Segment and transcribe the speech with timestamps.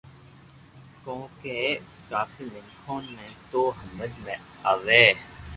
[1.03, 1.57] ڪونڪہ
[2.09, 4.35] ڪافي مينکون ني تو ھمج مي
[4.71, 5.03] آوي